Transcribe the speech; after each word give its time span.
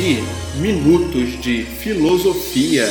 ouvir 0.00 0.22
Minutos 0.56 1.38
de 1.42 1.62
Filosofia. 1.62 2.86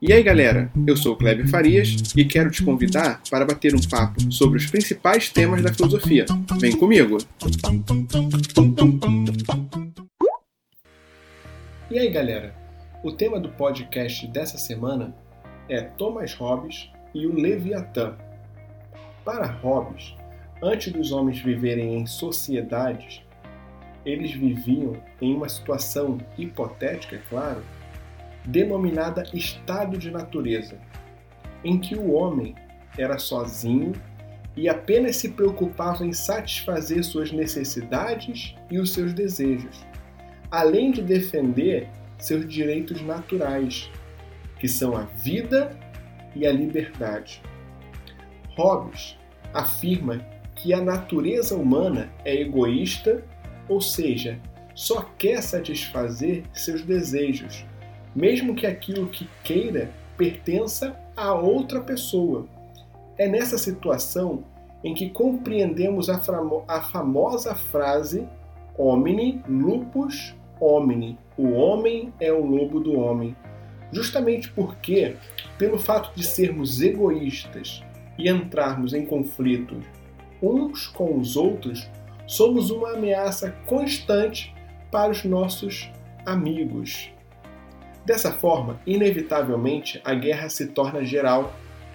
E 0.00 0.12
aí 0.12 0.22
galera, 0.22 0.72
eu 0.86 0.96
sou 0.96 1.12
o 1.12 1.16
Kleber 1.16 1.46
Farias 1.48 2.14
e 2.16 2.24
quero 2.24 2.50
te 2.50 2.64
convidar 2.64 3.20
para 3.30 3.44
bater 3.44 3.74
um 3.74 3.80
papo 3.80 4.32
sobre 4.32 4.58
os 4.58 4.66
principais 4.66 5.28
temas 5.28 5.62
da 5.62 5.72
filosofia. 5.72 6.24
Vem 6.58 6.74
comigo! 6.74 7.18
E 11.90 11.98
aí 11.98 12.08
galera, 12.08 12.54
o 13.04 13.12
tema 13.12 13.38
do 13.38 13.50
podcast 13.50 14.26
dessa 14.28 14.56
semana 14.56 15.14
é 15.68 15.82
Thomas 15.82 16.32
Hobbes 16.34 16.88
e 17.16 17.26
o 17.26 17.34
Leviatã. 17.34 18.14
Para 19.24 19.46
Hobbes, 19.46 20.14
antes 20.62 20.92
dos 20.92 21.12
homens 21.12 21.40
viverem 21.40 21.96
em 21.96 22.06
sociedades, 22.06 23.22
eles 24.04 24.32
viviam 24.32 24.96
em 25.20 25.34
uma 25.34 25.48
situação 25.48 26.18
hipotética, 26.36 27.16
é 27.16 27.20
claro, 27.30 27.62
denominada 28.44 29.24
estado 29.32 29.96
de 29.96 30.10
natureza, 30.10 30.78
em 31.64 31.78
que 31.78 31.96
o 31.96 32.12
homem 32.12 32.54
era 32.98 33.18
sozinho 33.18 33.92
e 34.54 34.68
apenas 34.68 35.16
se 35.16 35.30
preocupava 35.30 36.04
em 36.04 36.12
satisfazer 36.12 37.02
suas 37.02 37.32
necessidades 37.32 38.54
e 38.70 38.78
os 38.78 38.92
seus 38.92 39.14
desejos, 39.14 39.84
além 40.50 40.92
de 40.92 41.00
defender 41.00 41.88
seus 42.18 42.46
direitos 42.46 43.00
naturais, 43.00 43.90
que 44.60 44.68
são 44.68 44.96
a 44.96 45.02
vida 45.02 45.76
e 46.36 46.46
a 46.46 46.52
liberdade. 46.52 47.42
Hobbes 48.56 49.18
afirma 49.52 50.20
que 50.54 50.72
a 50.72 50.80
natureza 50.80 51.56
humana 51.56 52.10
é 52.24 52.34
egoísta, 52.40 53.24
ou 53.68 53.80
seja, 53.80 54.38
só 54.74 55.02
quer 55.18 55.42
satisfazer 55.42 56.44
seus 56.52 56.82
desejos, 56.82 57.64
mesmo 58.14 58.54
que 58.54 58.66
aquilo 58.66 59.08
que 59.08 59.28
queira 59.42 59.90
pertença 60.16 60.98
a 61.16 61.34
outra 61.34 61.80
pessoa. 61.80 62.46
É 63.18 63.26
nessa 63.26 63.58
situação 63.58 64.44
em 64.84 64.94
que 64.94 65.10
compreendemos 65.10 66.08
a, 66.08 66.20
a 66.68 66.82
famosa 66.82 67.54
frase 67.54 68.26
homine 68.76 69.42
lupus 69.48 70.34
homini, 70.60 71.18
o 71.36 71.50
homem 71.52 72.12
é 72.20 72.32
o 72.32 72.44
lobo 72.44 72.80
do 72.80 72.98
homem, 72.98 73.36
justamente 73.96 74.50
porque 74.50 75.16
pelo 75.56 75.78
fato 75.78 76.14
de 76.14 76.22
sermos 76.22 76.82
egoístas 76.82 77.82
e 78.18 78.28
entrarmos 78.28 78.92
em 78.92 79.06
conflito 79.06 79.80
uns 80.42 80.86
com 80.86 81.18
os 81.18 81.34
outros, 81.34 81.88
somos 82.26 82.70
uma 82.70 82.92
ameaça 82.92 83.52
constante 83.64 84.54
para 84.90 85.10
os 85.10 85.24
nossos 85.24 85.90
amigos. 86.26 87.10
Dessa 88.04 88.32
forma, 88.32 88.78
inevitavelmente, 88.86 89.98
a 90.04 90.12
guerra 90.12 90.50
se 90.50 90.66
torna 90.66 91.02
geral. 91.02 91.54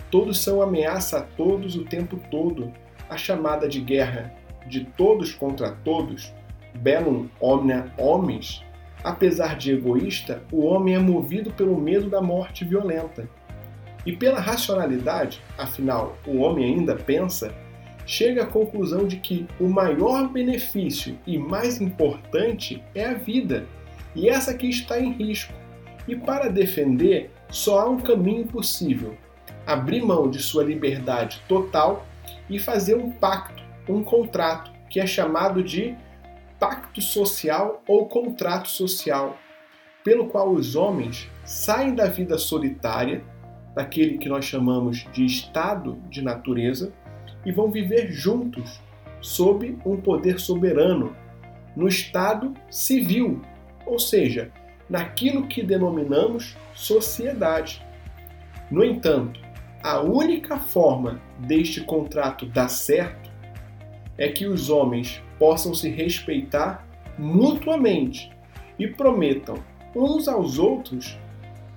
Todos 0.10 0.44
são 0.44 0.60
ameaça 0.60 1.20
a 1.20 1.22
todos 1.22 1.76
o 1.76 1.86
tempo 1.86 2.20
todo. 2.32 2.74
A 3.08 3.16
chamada 3.16 3.70
de 3.70 3.80
guerra 3.80 4.34
de 4.68 4.86
todos 4.86 5.34
contra 5.34 5.72
todos, 5.72 6.34
bellum 6.74 7.30
omnia 7.40 7.94
homens, 7.96 8.64
apesar 9.04 9.58
de 9.58 9.72
egoísta, 9.72 10.44
o 10.52 10.66
homem 10.66 10.96
é 10.96 11.00
movido 11.00 11.52
pelo 11.52 11.80
medo 11.80 12.10
da 12.10 12.22
morte 12.22 12.66
violenta 12.66 13.28
e 14.06 14.12
pela 14.12 14.40
racionalidade, 14.40 15.42
afinal, 15.58 16.18
o 16.26 16.38
homem 16.38 16.66
ainda 16.66 16.96
pensa, 16.96 17.54
chega 18.06 18.44
à 18.44 18.48
conclusão 18.48 19.06
de 19.06 19.18
que 19.18 19.48
o 19.59 19.68
maior 19.68 20.28
benefício 20.28 21.18
e 21.25 21.38
mais 21.38 21.80
importante 21.80 22.84
é 22.96 23.06
a 23.06 23.14
vida, 23.14 23.66
e 24.16 24.28
essa 24.28 24.52
aqui 24.52 24.70
está 24.70 25.00
em 25.00 25.12
risco. 25.12 25.54
E 26.08 26.16
para 26.16 26.50
defender, 26.50 27.30
só 27.50 27.80
há 27.80 27.90
um 27.90 28.00
caminho 28.00 28.46
possível: 28.48 29.16
abrir 29.68 30.04
mão 30.04 30.30
de 30.30 30.40
sua 30.40 30.64
liberdade 30.64 31.42
total 31.48 32.06
e 32.50 32.58
fazer 32.58 32.96
um 32.96 33.12
pacto, 33.12 33.64
um 33.88 34.04
contrato, 34.04 34.72
que 34.90 35.00
é 35.00 35.06
chamado 35.06 35.64
de 35.64 35.96
pacto 36.62 37.02
social 37.02 37.82
ou 37.88 38.06
contrato 38.06 38.70
social, 38.70 39.36
pelo 40.04 40.28
qual 40.28 40.52
os 40.52 40.76
homens 40.76 41.28
saem 41.44 41.96
da 41.96 42.06
vida 42.06 42.38
solitária 42.38 43.24
daquele 43.74 44.20
que 44.20 44.30
nós 44.30 44.46
chamamos 44.46 45.08
de 45.12 45.26
estado 45.26 45.98
de 46.08 46.22
natureza 46.22 46.94
e 47.44 47.52
vão 47.52 47.72
viver 47.72 48.12
juntos 48.12 48.80
sob 49.20 49.76
um 49.84 49.98
poder 49.98 50.40
soberano 50.40 51.16
no 51.76 51.88
estado 51.88 52.54
civil, 52.70 53.42
ou 53.84 53.98
seja, 53.98 54.52
naquilo 54.88 55.48
que 55.48 55.64
denominamos 55.64 56.56
sociedade. 56.76 57.84
No 58.70 58.84
entanto, 58.84 59.40
a 59.82 60.00
única 60.00 60.60
forma 60.60 61.20
deste 61.40 61.82
contrato 61.82 62.46
dar 62.46 62.70
certo 62.70 63.32
é 64.16 64.30
que 64.30 64.46
os 64.46 64.70
homens 64.70 65.24
possam 65.41 65.74
se 65.74 65.90
respeitar 65.90 66.88
mutuamente 67.18 68.31
e 68.78 68.85
prometam 68.85 69.56
uns 69.96 70.28
aos 70.28 70.59
outros 70.59 71.18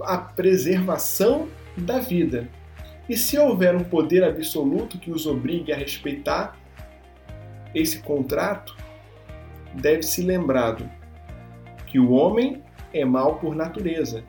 a 0.02 0.18
preservação 0.18 1.48
da 1.74 1.98
vida. 1.98 2.46
E 3.08 3.16
se 3.16 3.38
houver 3.38 3.74
um 3.74 3.82
poder 3.82 4.22
absoluto 4.22 4.98
que 4.98 5.10
os 5.10 5.26
obrigue 5.26 5.72
a 5.72 5.78
respeitar 5.78 6.58
esse 7.74 8.00
contrato, 8.00 8.76
deve-se 9.72 10.20
lembrado 10.20 10.86
que 11.86 11.98
o 11.98 12.12
homem 12.12 12.62
é 12.92 13.02
mal 13.02 13.36
por 13.36 13.56
natureza. 13.56 14.24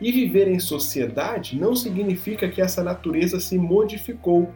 E 0.00 0.12
viver 0.12 0.46
em 0.46 0.60
sociedade 0.60 1.58
não 1.58 1.74
significa 1.74 2.48
que 2.48 2.62
essa 2.62 2.84
natureza 2.84 3.40
se 3.40 3.58
modificou. 3.58 4.48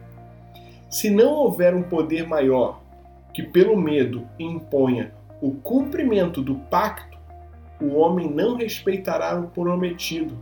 Se 0.89 1.09
não 1.09 1.33
houver 1.33 1.75
um 1.75 1.83
poder 1.83 2.25
maior 2.25 2.84
que, 3.35 3.43
pelo 3.43 3.75
medo, 3.75 4.27
imponha 4.39 5.11
o 5.41 5.51
cumprimento 5.51 6.41
do 6.41 6.55
pacto, 6.55 7.17
o 7.81 7.95
homem 7.95 8.29
não 8.29 8.55
respeitará 8.55 9.37
o 9.37 9.49
prometido 9.49 10.41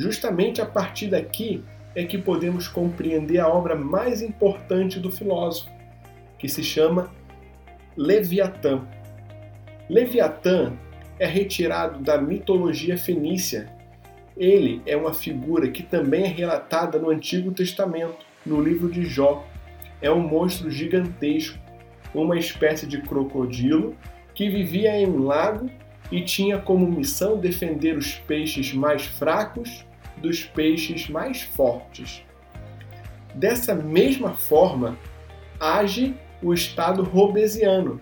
Justamente 0.00 0.62
a 0.62 0.66
partir 0.66 1.08
daqui 1.08 1.62
é 1.94 2.04
que 2.04 2.16
podemos 2.16 2.68
compreender 2.68 3.38
a 3.38 3.48
obra 3.48 3.74
mais 3.74 4.22
importante 4.22 4.98
do 4.98 5.10
filósofo, 5.10 5.70
que 6.38 6.48
se 6.48 6.62
chama 6.62 7.10
Leviatã. 7.96 8.82
Leviatã 9.90 10.72
é 11.18 11.26
retirado 11.26 11.98
da 11.98 12.16
mitologia 12.16 12.96
fenícia. 12.96 13.70
Ele 14.36 14.80
é 14.86 14.96
uma 14.96 15.12
figura 15.12 15.68
que 15.68 15.82
também 15.82 16.24
é 16.24 16.28
relatada 16.28 16.98
no 16.98 17.10
Antigo 17.10 17.52
Testamento, 17.52 18.24
no 18.46 18.58
livro 18.62 18.90
de 18.90 19.04
Jó. 19.04 19.46
É 20.00 20.10
um 20.10 20.26
monstro 20.26 20.70
gigantesco, 20.70 21.58
uma 22.14 22.38
espécie 22.38 22.86
de 22.86 23.00
crocodilo 23.02 23.96
que 24.34 24.48
vivia 24.48 24.96
em 24.98 25.06
um 25.06 25.24
lago 25.24 25.70
e 26.10 26.22
tinha 26.22 26.58
como 26.58 26.90
missão 26.90 27.38
defender 27.38 27.96
os 27.96 28.14
peixes 28.14 28.72
mais 28.72 29.04
fracos 29.04 29.84
dos 30.16 30.44
peixes 30.44 31.08
mais 31.08 31.42
fortes. 31.42 32.22
Dessa 33.34 33.74
mesma 33.74 34.34
forma, 34.34 34.98
age 35.58 36.14
o 36.42 36.52
Estado 36.52 37.02
robesiano. 37.02 38.00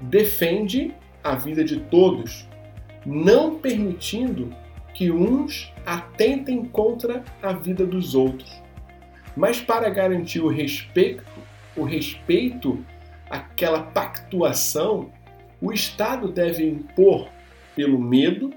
Defende 0.00 0.94
a 1.22 1.34
vida 1.34 1.64
de 1.64 1.80
todos, 1.80 2.48
não 3.06 3.56
permitindo 3.56 4.52
que 4.94 5.10
uns 5.10 5.72
atentem 5.86 6.64
contra 6.64 7.24
a 7.42 7.52
vida 7.52 7.86
dos 7.86 8.14
outros. 8.14 8.62
Mas 9.34 9.60
para 9.60 9.88
garantir 9.88 10.40
o 10.40 10.48
respeito, 10.48 11.24
o 11.74 11.84
respeito 11.84 12.84
àquela 13.32 13.82
pactuação, 13.82 15.10
o 15.58 15.72
Estado 15.72 16.30
deve 16.30 16.68
impor, 16.68 17.30
pelo 17.74 17.98
medo, 17.98 18.52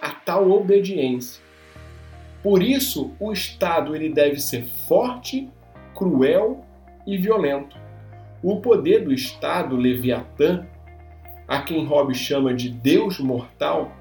a 0.00 0.10
tal 0.10 0.50
obediência. 0.50 1.42
Por 2.42 2.62
isso, 2.62 3.12
o 3.20 3.30
Estado 3.30 3.94
ele 3.94 4.08
deve 4.08 4.40
ser 4.40 4.64
forte, 4.88 5.50
cruel 5.94 6.64
e 7.06 7.18
violento. 7.18 7.76
O 8.42 8.62
poder 8.62 9.04
do 9.04 9.12
Estado, 9.12 9.76
Leviatã, 9.76 10.66
a 11.46 11.60
quem 11.60 11.84
Hobbes 11.84 12.16
chama 12.16 12.54
de 12.54 12.70
Deus 12.70 13.20
mortal, 13.20 13.92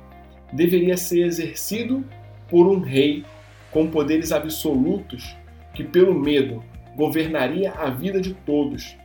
deveria 0.54 0.96
ser 0.96 1.26
exercido 1.26 2.06
por 2.48 2.68
um 2.68 2.80
rei 2.80 3.26
com 3.70 3.92
poderes 3.92 4.32
absolutos 4.32 5.36
que, 5.74 5.84
pelo 5.84 6.18
medo, 6.18 6.64
governaria 6.96 7.74
a 7.74 7.90
vida 7.90 8.22
de 8.22 8.34
todos. 8.34 8.96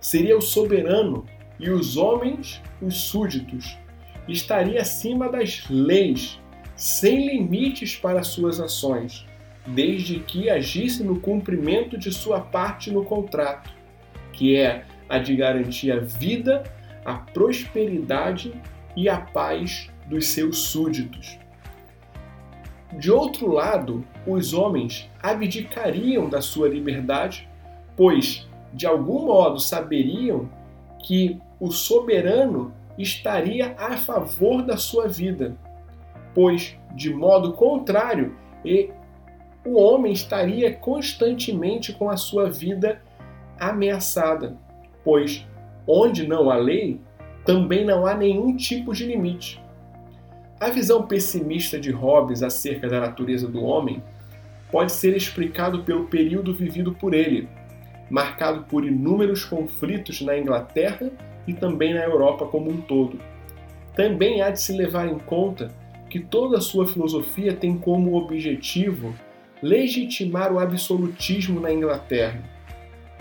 Seria 0.00 0.36
o 0.36 0.40
soberano 0.40 1.26
e 1.58 1.70
os 1.70 1.96
homens 1.96 2.60
os 2.80 2.96
súditos. 2.96 3.76
Estaria 4.26 4.80
acima 4.80 5.28
das 5.28 5.64
leis 5.68 6.40
sem 6.74 7.26
limites 7.26 7.94
para 7.96 8.22
suas 8.22 8.58
ações, 8.58 9.26
desde 9.66 10.20
que 10.20 10.48
agisse 10.48 11.04
no 11.04 11.20
cumprimento 11.20 11.98
de 11.98 12.10
sua 12.10 12.40
parte 12.40 12.90
no 12.90 13.04
contrato, 13.04 13.70
que 14.32 14.56
é 14.56 14.84
a 15.08 15.18
de 15.18 15.36
garantir 15.36 15.92
a 15.92 15.98
vida, 15.98 16.62
a 17.04 17.14
prosperidade 17.14 18.54
e 18.96 19.08
a 19.08 19.20
paz 19.20 19.90
dos 20.06 20.28
seus 20.28 20.58
súditos. 20.58 21.38
De 22.98 23.10
outro 23.10 23.52
lado, 23.52 24.04
os 24.26 24.52
homens 24.52 25.08
abdicariam 25.22 26.28
da 26.28 26.40
sua 26.40 26.68
liberdade, 26.68 27.48
pois, 27.96 28.48
de 28.72 28.86
algum 28.86 29.26
modo, 29.26 29.60
saberiam 29.60 30.48
que 30.98 31.40
o 31.58 31.70
soberano 31.70 32.72
estaria 32.96 33.74
a 33.78 33.96
favor 33.96 34.62
da 34.62 34.76
sua 34.76 35.08
vida, 35.08 35.56
pois, 36.34 36.76
de 36.94 37.12
modo 37.12 37.52
contrário, 37.52 38.36
o 39.64 39.76
homem 39.76 40.12
estaria 40.12 40.72
constantemente 40.72 41.92
com 41.92 42.08
a 42.08 42.16
sua 42.16 42.50
vida 42.50 43.02
ameaçada, 43.58 44.56
pois 45.04 45.46
onde 45.86 46.26
não 46.26 46.50
há 46.50 46.56
lei, 46.56 47.00
também 47.44 47.84
não 47.84 48.06
há 48.06 48.14
nenhum 48.14 48.56
tipo 48.56 48.94
de 48.94 49.06
limite. 49.06 49.60
A 50.58 50.68
visão 50.68 51.06
pessimista 51.06 51.80
de 51.80 51.90
Hobbes 51.90 52.42
acerca 52.42 52.88
da 52.88 53.00
natureza 53.00 53.48
do 53.48 53.64
homem 53.64 54.02
pode 54.70 54.92
ser 54.92 55.16
explicado 55.16 55.82
pelo 55.82 56.06
período 56.06 56.54
vivido 56.54 56.92
por 56.92 57.14
ele, 57.14 57.48
marcado 58.10 58.64
por 58.64 58.84
inúmeros 58.84 59.44
conflitos 59.44 60.20
na 60.20 60.36
Inglaterra 60.36 61.10
e 61.46 61.54
também 61.54 61.94
na 61.94 62.04
Europa 62.04 62.44
como 62.46 62.70
um 62.70 62.80
todo. 62.80 63.18
Também 63.94 64.42
há 64.42 64.50
de 64.50 64.60
se 64.60 64.72
levar 64.72 65.08
em 65.08 65.18
conta 65.18 65.72
que 66.10 66.18
toda 66.18 66.58
a 66.58 66.60
sua 66.60 66.86
filosofia 66.86 67.54
tem 67.54 67.78
como 67.78 68.16
objetivo 68.16 69.14
legitimar 69.62 70.52
o 70.52 70.58
absolutismo 70.58 71.60
na 71.60 71.72
Inglaterra. 71.72 72.42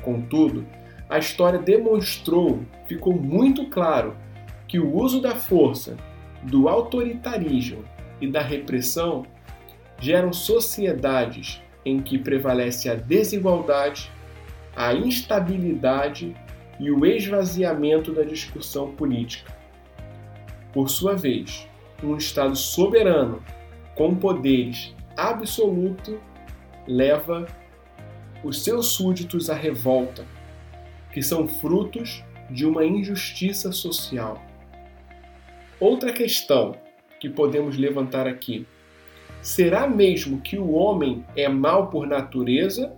Contudo, 0.01 0.65
a 1.09 1.19
história 1.19 1.59
demonstrou, 1.59 2.63
ficou 2.87 3.13
muito 3.13 3.65
claro, 3.67 4.15
que 4.67 4.79
o 4.79 4.95
uso 4.95 5.19
da 5.19 5.35
força 5.35 5.97
do 6.43 6.69
autoritarismo 6.69 7.83
e 8.21 8.27
da 8.27 8.41
repressão 8.41 9.25
geram 9.99 10.31
sociedades 10.31 11.61
em 11.83 11.99
que 11.99 12.19
prevalece 12.19 12.89
a 12.89 12.95
desigualdade, 12.95 14.11
a 14.79 14.93
instabilidade 14.93 16.33
e 16.79 16.89
o 16.89 17.05
esvaziamento 17.05 18.13
da 18.13 18.23
discussão 18.23 18.93
política. 18.93 19.53
Por 20.71 20.89
sua 20.89 21.17
vez, 21.17 21.67
um 22.01 22.15
Estado 22.15 22.55
soberano 22.55 23.43
com 23.93 24.15
poderes 24.15 24.95
absoluto 25.17 26.17
leva 26.87 27.45
os 28.41 28.63
seus 28.63 28.85
súditos 28.85 29.49
à 29.49 29.53
revolta, 29.53 30.25
que 31.11 31.21
são 31.21 31.45
frutos 31.45 32.23
de 32.49 32.65
uma 32.65 32.85
injustiça 32.85 33.73
social. 33.73 34.41
Outra 35.77 36.13
questão 36.13 36.73
que 37.19 37.29
podemos 37.29 37.75
levantar 37.75 38.27
aqui: 38.27 38.65
será 39.41 39.89
mesmo 39.89 40.39
que 40.39 40.57
o 40.57 40.71
homem 40.71 41.25
é 41.35 41.49
mau 41.49 41.89
por 41.89 42.07
natureza 42.07 42.97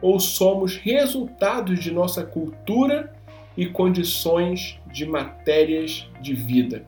ou 0.00 0.20
somos 0.20 0.76
resultados 0.76 1.80
de 1.80 1.90
nossa 1.90 2.24
cultura 2.24 3.12
e 3.56 3.66
condições 3.66 4.78
de 4.92 5.04
matérias 5.04 6.08
de 6.20 6.34
vida? 6.34 6.84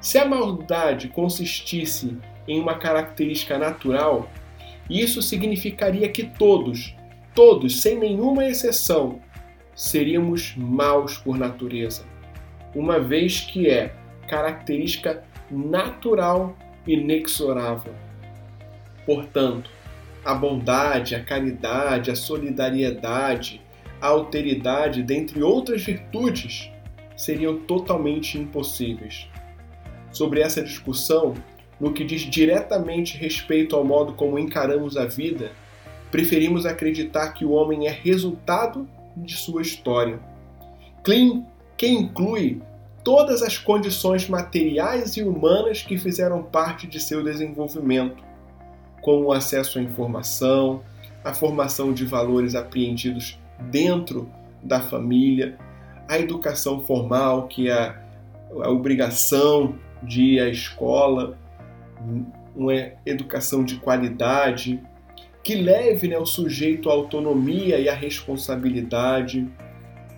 Se 0.00 0.18
a 0.18 0.24
maldade 0.24 1.08
consistisse 1.08 2.16
em 2.46 2.60
uma 2.60 2.76
característica 2.76 3.58
natural, 3.58 4.30
isso 4.88 5.20
significaria 5.20 6.08
que 6.08 6.24
todos, 6.24 6.94
todos, 7.34 7.82
sem 7.82 7.98
nenhuma 7.98 8.44
exceção, 8.46 9.20
seríamos 9.74 10.54
maus 10.56 11.18
por 11.18 11.36
natureza, 11.36 12.04
uma 12.74 13.00
vez 13.00 13.40
que 13.40 13.68
é 13.68 13.94
característica 14.28 15.24
natural 15.50 16.56
inexorável. 16.86 17.94
Portanto, 19.04 19.70
a 20.26 20.34
bondade, 20.34 21.14
a 21.14 21.22
caridade, 21.22 22.10
a 22.10 22.16
solidariedade, 22.16 23.62
a 24.00 24.08
alteridade, 24.08 25.04
dentre 25.04 25.40
outras 25.40 25.84
virtudes, 25.84 26.68
seriam 27.16 27.60
totalmente 27.60 28.36
impossíveis. 28.36 29.28
Sobre 30.10 30.40
essa 30.40 30.64
discussão, 30.64 31.34
no 31.78 31.92
que 31.92 32.02
diz 32.02 32.22
diretamente 32.22 33.16
respeito 33.16 33.76
ao 33.76 33.84
modo 33.84 34.14
como 34.14 34.36
encaramos 34.36 34.96
a 34.96 35.04
vida, 35.04 35.52
preferimos 36.10 36.66
acreditar 36.66 37.32
que 37.32 37.44
o 37.44 37.52
homem 37.52 37.86
é 37.86 37.90
resultado 37.90 38.88
de 39.16 39.36
sua 39.36 39.62
história, 39.62 40.18
que 41.76 41.86
inclui 41.86 42.60
todas 43.04 43.42
as 43.42 43.56
condições 43.56 44.28
materiais 44.28 45.16
e 45.16 45.22
humanas 45.22 45.82
que 45.82 45.96
fizeram 45.96 46.42
parte 46.42 46.88
de 46.88 46.98
seu 46.98 47.22
desenvolvimento, 47.22 48.25
como 49.06 49.26
o 49.26 49.32
acesso 49.32 49.78
à 49.78 49.82
informação, 49.82 50.82
a 51.22 51.32
formação 51.32 51.92
de 51.92 52.04
valores 52.04 52.56
apreendidos 52.56 53.38
dentro 53.70 54.28
da 54.60 54.80
família, 54.80 55.56
a 56.08 56.18
educação 56.18 56.82
formal, 56.82 57.46
que 57.46 57.70
é 57.70 57.94
a, 58.62 58.68
obrigação 58.68 59.76
de 60.02 60.22
ir 60.22 60.40
à 60.40 60.48
escola, 60.48 61.38
uma 62.56 62.74
educação 63.06 63.64
de 63.64 63.76
qualidade, 63.76 64.82
que 65.44 65.54
leve 65.54 66.08
né, 66.08 66.18
o 66.18 66.26
sujeito 66.26 66.90
à 66.90 66.92
autonomia 66.92 67.78
e 67.78 67.88
à 67.88 67.94
responsabilidade, 67.94 69.46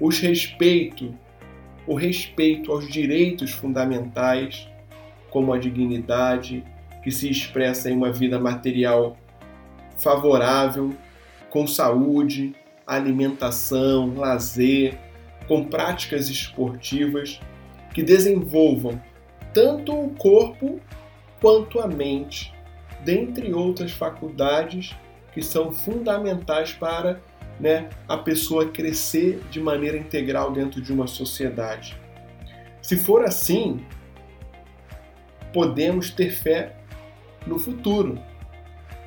os 0.01 0.19
respeito 0.19 1.15
o 1.87 1.95
respeito 1.95 2.73
aos 2.73 2.87
direitos 2.87 3.51
fundamentais, 3.51 4.67
como 5.31 5.53
a 5.53 5.59
dignidade, 5.59 6.63
que 7.03 7.11
se 7.11 7.31
expressa 7.31 7.91
em 7.91 7.97
uma 7.97 8.13
vida 8.13 8.39
material 8.39 9.17
favorável, 9.99 10.95
com 11.51 11.67
saúde, 11.67 12.55
alimentação, 12.87 14.15
lazer, 14.15 14.99
com 15.47 15.65
práticas 15.65 16.29
esportivas 16.29 17.41
que 17.95 18.03
desenvolvam 18.03 19.01
tanto 19.53 19.93
o 19.93 20.11
corpo 20.11 20.81
quanto 21.41 21.81
a 21.81 21.87
mente, 21.87 22.55
dentre 23.05 23.53
outras 23.53 23.93
faculdades 23.93 24.95
que 25.33 25.43
são 25.43 25.73
fundamentais 25.73 26.73
para 26.73 27.21
né, 27.59 27.89
a 28.07 28.17
pessoa 28.17 28.69
crescer 28.69 29.43
de 29.51 29.61
maneira 29.61 29.97
integral 29.97 30.53
dentro 30.53 30.81
de 30.81 30.93
uma 30.93 31.07
sociedade. 31.07 31.99
Se 32.81 32.97
for 32.97 33.25
assim, 33.25 33.85
podemos 35.53 36.11
ter 36.11 36.31
fé 36.31 36.78
no 37.47 37.59
futuro, 37.59 38.19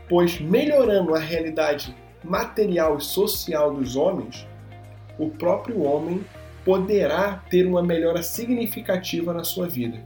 pois 0.10 0.40
melhorando 0.40 1.16
a 1.16 1.20
realidade 1.20 1.96
material 2.24 2.98
e 2.98 3.02
social 3.02 3.74
dos 3.74 3.96
homens, 3.96 4.48
o 5.18 5.30
próprio 5.30 5.82
homem 5.82 6.24
poderá 6.64 7.44
ter 7.50 7.66
uma 7.66 7.82
melhora 7.82 8.22
significativa 8.22 9.34
na 9.34 9.44
sua 9.44 9.68
vida. 9.68 10.00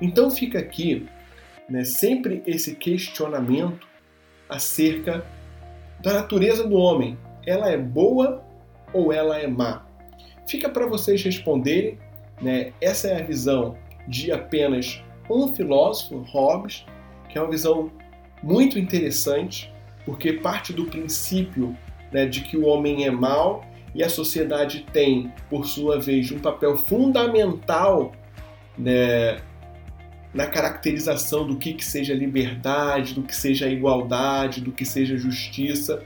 Então 0.00 0.30
fica 0.30 0.58
aqui 0.58 1.06
né, 1.68 1.84
sempre 1.84 2.42
esse 2.46 2.74
questionamento 2.74 3.86
acerca 4.48 5.24
da 6.00 6.14
natureza 6.14 6.66
do 6.66 6.76
homem, 6.76 7.18
ela 7.46 7.70
é 7.70 7.76
boa 7.76 8.44
ou 8.92 9.12
ela 9.12 9.38
é 9.38 9.46
má? 9.46 9.86
Fica 10.46 10.68
para 10.68 10.86
vocês 10.86 11.22
responderem. 11.22 11.98
Né? 12.40 12.72
Essa 12.80 13.08
é 13.08 13.20
a 13.20 13.24
visão 13.24 13.76
de 14.06 14.30
apenas 14.30 15.02
um 15.30 15.54
filósofo, 15.54 16.18
Hobbes, 16.30 16.84
que 17.34 17.38
é 17.38 17.42
uma 17.42 17.50
visão 17.50 17.90
muito 18.40 18.78
interessante, 18.78 19.68
porque 20.06 20.34
parte 20.34 20.72
do 20.72 20.84
princípio 20.84 21.76
né, 22.12 22.26
de 22.26 22.42
que 22.42 22.56
o 22.56 22.64
homem 22.64 23.06
é 23.06 23.10
mau 23.10 23.66
e 23.92 24.04
a 24.04 24.08
sociedade 24.08 24.86
tem, 24.92 25.32
por 25.50 25.66
sua 25.66 25.98
vez, 25.98 26.30
um 26.30 26.38
papel 26.38 26.78
fundamental 26.78 28.12
né, 28.78 29.40
na 30.32 30.46
caracterização 30.46 31.44
do 31.44 31.56
que, 31.56 31.74
que 31.74 31.84
seja 31.84 32.14
liberdade, 32.14 33.14
do 33.14 33.22
que 33.24 33.34
seja 33.34 33.68
igualdade, 33.68 34.60
do 34.60 34.70
que 34.70 34.84
seja 34.84 35.16
justiça. 35.16 36.04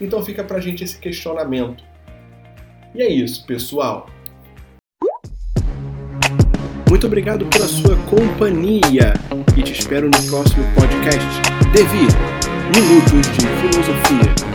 Então 0.00 0.22
fica 0.22 0.44
pra 0.44 0.60
gente 0.60 0.84
esse 0.84 1.00
questionamento. 1.00 1.82
E 2.94 3.02
é 3.02 3.08
isso, 3.08 3.44
pessoal. 3.44 4.08
Muito 6.88 7.06
obrigado 7.06 7.46
pela 7.46 7.66
sua 7.66 7.96
companhia 8.08 9.14
e 9.56 9.62
te 9.62 9.72
espero 9.72 10.06
no 10.06 10.22
próximo 10.30 10.64
podcast. 10.74 11.40
Devi 11.72 12.06
Minutos 12.74 13.26
de 13.32 13.46
Filosofia. 13.60 14.53